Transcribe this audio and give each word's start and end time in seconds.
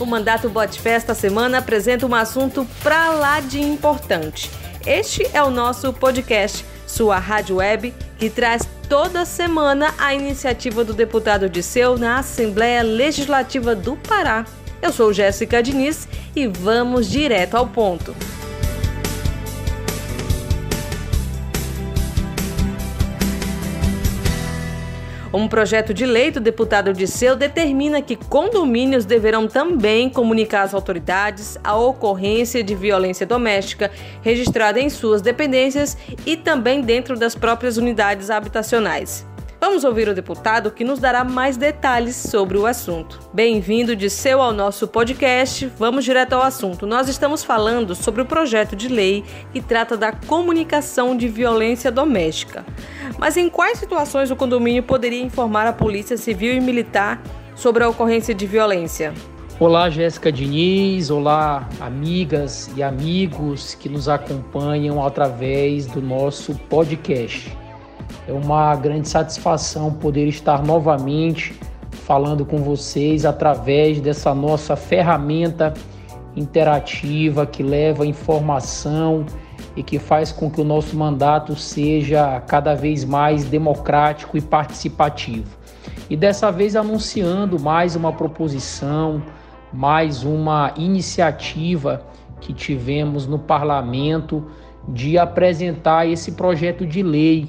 O 0.00 0.06
Mandato 0.06 0.48
Bote 0.48 0.80
Festa 0.80 1.12
semana 1.12 1.58
apresenta 1.58 2.06
um 2.06 2.14
assunto 2.14 2.66
pra 2.82 3.10
lá 3.10 3.40
de 3.40 3.60
importante. 3.60 4.48
Este 4.86 5.28
é 5.34 5.42
o 5.42 5.50
nosso 5.50 5.92
podcast, 5.92 6.64
sua 6.86 7.18
rádio 7.18 7.56
web, 7.56 7.92
que 8.16 8.30
traz 8.30 8.62
toda 8.88 9.24
semana 9.24 9.92
a 9.98 10.14
iniciativa 10.14 10.84
do 10.84 10.94
deputado 10.94 11.48
Disseu 11.48 11.98
na 11.98 12.18
Assembleia 12.20 12.82
Legislativa 12.82 13.74
do 13.74 13.96
Pará. 13.96 14.44
Eu 14.80 14.92
sou 14.92 15.12
Jéssica 15.12 15.60
Diniz 15.60 16.08
e 16.34 16.46
vamos 16.46 17.10
direto 17.10 17.56
ao 17.56 17.66
ponto. 17.66 18.14
Um 25.32 25.46
projeto 25.46 25.92
de 25.92 26.06
lei 26.06 26.30
do 26.30 26.40
deputado 26.40 26.92
Disseu 26.92 27.36
determina 27.36 28.00
que 28.00 28.16
condomínios 28.16 29.04
deverão 29.04 29.46
também 29.46 30.08
comunicar 30.08 30.62
às 30.62 30.72
autoridades 30.72 31.58
a 31.62 31.76
ocorrência 31.76 32.62
de 32.62 32.74
violência 32.74 33.26
doméstica 33.26 33.90
registrada 34.22 34.80
em 34.80 34.88
suas 34.88 35.20
dependências 35.20 35.98
e 36.24 36.34
também 36.34 36.80
dentro 36.80 37.18
das 37.18 37.34
próprias 37.34 37.76
unidades 37.76 38.30
habitacionais. 38.30 39.26
Vamos 39.60 39.82
ouvir 39.82 40.08
o 40.08 40.14
deputado 40.14 40.70
que 40.70 40.84
nos 40.84 41.00
dará 41.00 41.24
mais 41.24 41.56
detalhes 41.56 42.14
sobre 42.14 42.56
o 42.56 42.64
assunto. 42.64 43.18
Bem-vindo 43.32 43.96
de 43.96 44.08
seu 44.08 44.40
ao 44.40 44.52
nosso 44.52 44.86
podcast. 44.86 45.66
Vamos 45.76 46.04
direto 46.04 46.34
ao 46.34 46.42
assunto. 46.42 46.86
Nós 46.86 47.08
estamos 47.08 47.42
falando 47.42 47.92
sobre 47.92 48.22
o 48.22 48.24
projeto 48.24 48.76
de 48.76 48.86
lei 48.86 49.24
que 49.52 49.60
trata 49.60 49.96
da 49.96 50.12
comunicação 50.12 51.16
de 51.16 51.26
violência 51.26 51.90
doméstica. 51.90 52.64
Mas 53.18 53.36
em 53.36 53.50
quais 53.50 53.78
situações 53.78 54.30
o 54.30 54.36
condomínio 54.36 54.84
poderia 54.84 55.20
informar 55.20 55.66
a 55.66 55.72
Polícia 55.72 56.16
Civil 56.16 56.54
e 56.54 56.60
Militar 56.60 57.20
sobre 57.56 57.82
a 57.82 57.88
ocorrência 57.88 58.32
de 58.32 58.46
violência? 58.46 59.12
Olá, 59.58 59.90
Jéssica 59.90 60.30
Diniz. 60.30 61.10
Olá, 61.10 61.68
amigas 61.80 62.70
e 62.76 62.82
amigos 62.82 63.74
que 63.74 63.88
nos 63.88 64.08
acompanham 64.08 65.04
através 65.04 65.86
do 65.86 66.00
nosso 66.00 66.54
podcast. 66.70 67.52
É 68.28 68.32
uma 68.34 68.76
grande 68.76 69.08
satisfação 69.08 69.90
poder 69.90 70.26
estar 70.26 70.62
novamente 70.62 71.58
falando 72.04 72.44
com 72.44 72.58
vocês 72.58 73.24
através 73.24 74.02
dessa 74.02 74.34
nossa 74.34 74.76
ferramenta 74.76 75.72
interativa 76.36 77.46
que 77.46 77.62
leva 77.62 78.04
informação 78.04 79.24
e 79.74 79.82
que 79.82 79.98
faz 79.98 80.30
com 80.30 80.50
que 80.50 80.60
o 80.60 80.64
nosso 80.64 80.94
mandato 80.94 81.56
seja 81.56 82.38
cada 82.42 82.74
vez 82.74 83.02
mais 83.02 83.46
democrático 83.46 84.36
e 84.36 84.42
participativo. 84.42 85.56
E 86.10 86.14
dessa 86.14 86.52
vez 86.52 86.76
anunciando 86.76 87.58
mais 87.58 87.96
uma 87.96 88.12
proposição, 88.12 89.22
mais 89.72 90.22
uma 90.22 90.74
iniciativa 90.76 92.02
que 92.42 92.52
tivemos 92.52 93.26
no 93.26 93.38
parlamento 93.38 94.44
de 94.86 95.16
apresentar 95.16 96.06
esse 96.06 96.32
projeto 96.32 96.86
de 96.86 97.02
lei 97.02 97.48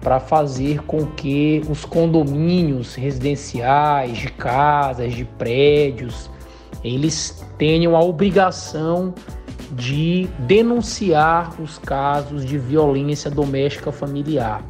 para 0.00 0.18
fazer 0.18 0.82
com 0.84 1.06
que 1.06 1.62
os 1.68 1.84
condomínios 1.84 2.94
residenciais, 2.94 4.18
de 4.18 4.28
casas, 4.28 5.14
de 5.14 5.24
prédios, 5.24 6.30
eles 6.82 7.44
tenham 7.58 7.94
a 7.94 8.00
obrigação 8.00 9.14
de 9.72 10.28
denunciar 10.40 11.60
os 11.60 11.78
casos 11.78 12.44
de 12.44 12.58
violência 12.58 13.30
doméstica 13.30 13.92
familiar. 13.92 14.64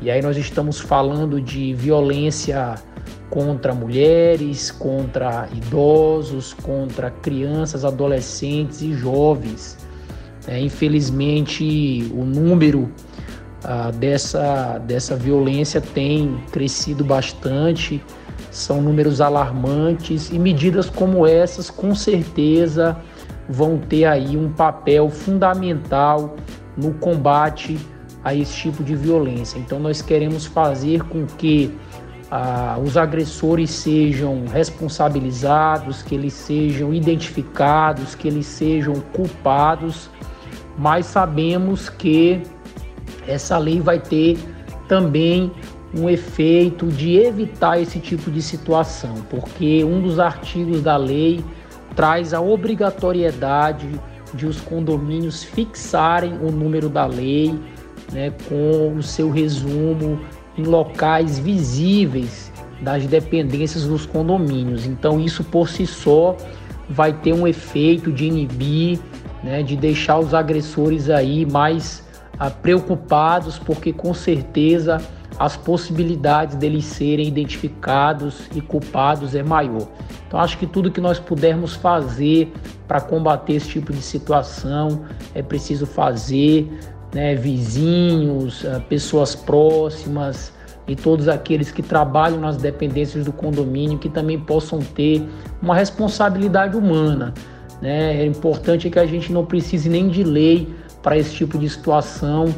E 0.00 0.10
aí 0.10 0.22
nós 0.22 0.36
estamos 0.36 0.80
falando 0.80 1.40
de 1.40 1.74
violência 1.74 2.76
contra 3.28 3.74
mulheres, 3.74 4.70
contra 4.70 5.48
idosos, 5.52 6.54
contra 6.54 7.10
crianças, 7.10 7.84
adolescentes 7.84 8.80
e 8.82 8.92
jovens. 8.92 9.76
É, 10.46 10.60
infelizmente, 10.60 12.08
o 12.12 12.24
número 12.24 12.92
ah, 13.64 13.90
dessa, 13.90 14.78
dessa 14.86 15.16
violência 15.16 15.80
tem 15.80 16.38
crescido 16.52 17.02
bastante, 17.02 18.02
são 18.50 18.82
números 18.82 19.20
alarmantes 19.20 20.30
e 20.30 20.38
medidas 20.38 20.90
como 20.90 21.26
essas, 21.26 21.70
com 21.70 21.94
certeza, 21.94 22.96
vão 23.48 23.78
ter 23.78 24.04
aí 24.04 24.36
um 24.36 24.52
papel 24.52 25.08
fundamental 25.08 26.36
no 26.76 26.92
combate 26.94 27.78
a 28.22 28.34
esse 28.34 28.54
tipo 28.54 28.84
de 28.84 28.94
violência. 28.94 29.58
Então, 29.58 29.78
nós 29.78 30.02
queremos 30.02 30.44
fazer 30.44 31.02
com 31.04 31.24
que 31.26 31.74
ah, 32.30 32.78
os 32.84 32.96
agressores 32.96 33.70
sejam 33.70 34.44
responsabilizados, 34.46 36.02
que 36.02 36.14
eles 36.14 36.34
sejam 36.34 36.92
identificados, 36.92 38.14
que 38.14 38.28
eles 38.28 38.46
sejam 38.46 38.94
culpados, 39.12 40.10
mas 40.76 41.06
sabemos 41.06 41.88
que 41.88 42.42
essa 43.26 43.58
lei 43.58 43.80
vai 43.80 43.98
ter 43.98 44.38
também 44.88 45.50
um 45.96 46.08
efeito 46.08 46.86
de 46.88 47.16
evitar 47.16 47.80
esse 47.80 48.00
tipo 48.00 48.30
de 48.30 48.42
situação, 48.42 49.14
porque 49.30 49.84
um 49.84 50.02
dos 50.02 50.18
artigos 50.18 50.82
da 50.82 50.96
lei 50.96 51.44
traz 51.94 52.34
a 52.34 52.40
obrigatoriedade 52.40 53.88
de 54.34 54.46
os 54.46 54.60
condomínios 54.60 55.44
fixarem 55.44 56.34
o 56.42 56.50
número 56.50 56.88
da 56.88 57.06
lei, 57.06 57.54
né, 58.12 58.32
com 58.48 58.94
o 58.96 59.02
seu 59.02 59.30
resumo 59.30 60.18
em 60.58 60.64
locais 60.64 61.38
visíveis 61.38 62.52
das 62.80 63.06
dependências 63.06 63.86
dos 63.86 64.04
condomínios. 64.04 64.86
Então 64.86 65.20
isso 65.20 65.44
por 65.44 65.68
si 65.68 65.86
só 65.86 66.36
vai 66.88 67.12
ter 67.12 67.32
um 67.32 67.46
efeito 67.46 68.12
de 68.12 68.26
inibir, 68.26 68.98
né, 69.42 69.62
de 69.62 69.76
deixar 69.76 70.18
os 70.18 70.34
agressores 70.34 71.08
aí 71.08 71.46
mais 71.46 72.03
preocupados, 72.62 73.58
porque 73.58 73.92
com 73.92 74.12
certeza 74.12 75.00
as 75.38 75.56
possibilidades 75.56 76.56
deles 76.56 76.84
serem 76.84 77.26
identificados 77.26 78.48
e 78.54 78.60
culpados 78.60 79.34
é 79.34 79.42
maior. 79.42 79.88
Então 80.26 80.38
acho 80.40 80.58
que 80.58 80.66
tudo 80.66 80.90
que 80.90 81.00
nós 81.00 81.18
pudermos 81.18 81.74
fazer 81.74 82.52
para 82.86 83.00
combater 83.00 83.54
esse 83.54 83.68
tipo 83.68 83.92
de 83.92 84.02
situação 84.02 85.04
é 85.34 85.42
preciso 85.42 85.86
fazer, 85.86 86.70
né? 87.12 87.34
vizinhos, 87.34 88.64
ah, 88.64 88.80
pessoas 88.88 89.34
próximas 89.34 90.52
e 90.86 90.94
todos 90.94 91.28
aqueles 91.28 91.70
que 91.70 91.82
trabalham 91.82 92.38
nas 92.38 92.56
dependências 92.56 93.24
do 93.24 93.32
condomínio 93.32 93.98
que 93.98 94.08
também 94.08 94.38
possam 94.38 94.80
ter 94.80 95.26
uma 95.62 95.74
responsabilidade 95.74 96.76
humana. 96.76 97.32
Né? 97.80 98.22
É 98.22 98.26
importante 98.26 98.90
que 98.90 98.98
a 98.98 99.06
gente 99.06 99.32
não 99.32 99.44
precise 99.44 99.88
nem 99.88 100.08
de 100.08 100.22
lei 100.22 100.68
para 101.04 101.18
esse 101.18 101.34
tipo 101.34 101.58
de 101.58 101.68
situação, 101.68 102.52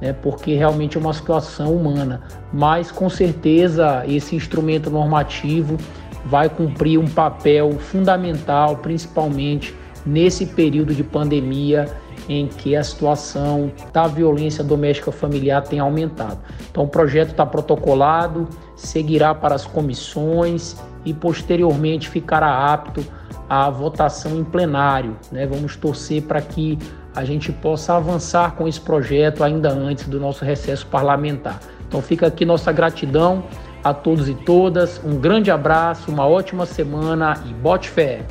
né, 0.00 0.12
porque 0.12 0.54
realmente 0.54 0.96
é 0.96 1.00
uma 1.00 1.12
situação 1.12 1.74
humana. 1.74 2.22
Mas 2.52 2.90
com 2.90 3.10
certeza 3.10 4.04
esse 4.06 4.36
instrumento 4.36 4.88
normativo 4.88 5.76
vai 6.24 6.48
cumprir 6.48 6.98
um 6.98 7.08
papel 7.08 7.72
fundamental, 7.72 8.76
principalmente 8.76 9.74
nesse 10.06 10.46
período 10.46 10.94
de 10.94 11.02
pandemia 11.02 11.86
em 12.28 12.46
que 12.46 12.76
a 12.76 12.84
situação 12.84 13.72
da 13.92 14.06
violência 14.06 14.62
doméstica 14.62 15.10
familiar 15.10 15.62
tem 15.62 15.80
aumentado. 15.80 16.38
Então 16.70 16.84
o 16.84 16.88
projeto 16.88 17.30
está 17.30 17.44
protocolado, 17.44 18.46
seguirá 18.76 19.34
para 19.34 19.54
as 19.54 19.66
comissões 19.66 20.76
e 21.04 21.12
posteriormente 21.12 22.08
ficará 22.08 22.72
apto 22.72 23.04
à 23.48 23.70
votação 23.70 24.36
em 24.36 24.44
plenário. 24.44 25.16
Né? 25.32 25.46
Vamos 25.46 25.76
torcer 25.76 26.22
para 26.22 26.40
que 26.40 26.78
a 27.14 27.24
gente 27.24 27.50
possa 27.52 27.96
avançar 27.96 28.52
com 28.52 28.68
esse 28.68 28.80
projeto 28.80 29.42
ainda 29.42 29.70
antes 29.70 30.06
do 30.06 30.20
nosso 30.20 30.44
recesso 30.44 30.86
parlamentar. 30.86 31.60
Então 31.86 32.02
fica 32.02 32.26
aqui 32.26 32.44
nossa 32.44 32.70
gratidão 32.70 33.44
a 33.82 33.94
todos 33.94 34.28
e 34.28 34.34
todas, 34.34 35.00
um 35.04 35.18
grande 35.18 35.50
abraço, 35.50 36.10
uma 36.10 36.26
ótima 36.26 36.66
semana 36.66 37.42
e 37.48 37.54
bote 37.54 37.88
fé! 37.88 38.24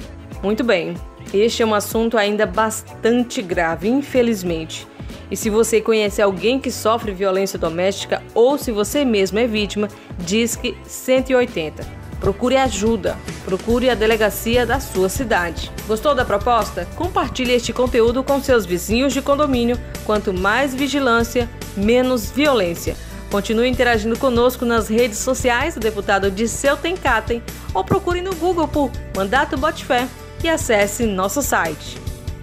Muito 0.43 0.63
bem, 0.63 0.93
este 1.33 1.63
é 1.63 1.65
um 1.65 1.73
assunto 1.73 2.17
ainda 2.17 2.45
bastante 2.45 3.41
grave, 3.41 3.89
infelizmente. 3.89 4.87
E 5.31 5.35
se 5.35 5.49
você 5.49 5.81
conhece 5.81 6.21
alguém 6.21 6.59
que 6.59 6.71
sofre 6.71 7.11
violência 7.11 7.57
doméstica 7.57 8.21
ou 8.33 8.57
se 8.57 8.71
você 8.71 9.03
mesmo 9.03 9.39
é 9.39 9.47
vítima, 9.47 9.87
disque 10.19 10.77
180. 10.85 12.06
Procure 12.19 12.57
ajuda. 12.57 13.17
Procure 13.45 13.89
a 13.89 13.95
delegacia 13.95 14.65
da 14.65 14.79
sua 14.79 15.09
cidade. 15.09 15.71
Gostou 15.87 16.13
da 16.15 16.25
proposta? 16.25 16.87
Compartilhe 16.95 17.53
este 17.53 17.71
conteúdo 17.71 18.23
com 18.23 18.41
seus 18.41 18.65
vizinhos 18.65 19.13
de 19.13 19.21
condomínio. 19.21 19.79
Quanto 20.05 20.33
mais 20.33 20.73
vigilância, 20.73 21.49
menos 21.75 22.29
violência. 22.29 22.95
Continue 23.29 23.67
interagindo 23.67 24.17
conosco 24.17 24.65
nas 24.65 24.87
redes 24.87 25.19
sociais 25.19 25.75
do 25.75 25.79
deputado 25.79 26.31
Disseu 26.31 26.77
Tencatem 26.77 27.43
ou 27.73 27.83
procure 27.83 28.21
no 28.21 28.33
Google 28.35 28.67
por 28.67 28.89
Mandato 29.15 29.57
Bote 29.57 29.83
Fé 29.83 30.07
e 30.43 30.49
acesse 30.49 31.05
nosso 31.05 31.41
site. 31.41 31.99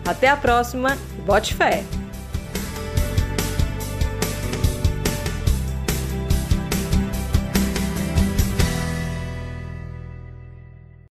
Até 0.07 0.29
a 0.29 0.37
próxima, 0.37 0.97
Bote 1.25 1.55
Fé! 1.55 2.04